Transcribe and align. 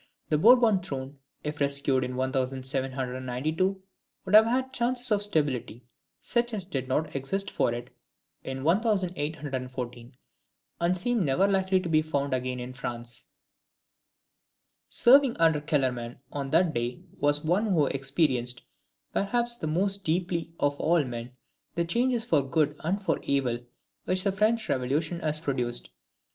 The 0.29 0.37
Bourbon 0.39 0.79
throne, 0.79 1.19
if 1.43 1.59
rescued 1.61 2.03
in 2.03 2.15
1792, 2.15 3.83
would 4.25 4.33
have 4.33 4.47
had 4.47 4.73
chances 4.73 5.11
of 5.11 5.21
stability, 5.21 5.85
such 6.19 6.55
as 6.55 6.65
did 6.65 6.87
not 6.87 7.15
exist 7.15 7.51
for 7.51 7.71
it 7.71 7.91
in 8.43 8.63
1814, 8.63 10.17
and 10.79 10.97
seem 10.97 11.23
never 11.23 11.47
likely 11.47 11.79
to 11.79 11.87
be 11.87 12.01
found 12.01 12.33
again 12.33 12.59
in 12.59 12.73
France. 12.73 13.25
Serving 14.89 15.37
under 15.37 15.61
Kellerman 15.61 16.17
on 16.31 16.49
that 16.49 16.73
day 16.73 17.03
was 17.19 17.43
one 17.43 17.67
who 17.67 17.85
experienced, 17.85 18.63
perhaps 19.13 19.55
the 19.55 19.67
most 19.67 20.03
deeply 20.03 20.51
of 20.59 20.79
all 20.79 21.03
men, 21.03 21.33
the 21.75 21.85
changes 21.85 22.25
for 22.25 22.41
good 22.41 22.75
and 22.79 22.99
for 23.03 23.19
evil 23.21 23.59
which 24.05 24.23
the 24.23 24.31
French 24.31 24.67
Revolution 24.67 25.19
has 25.19 25.39
produced. 25.39 25.91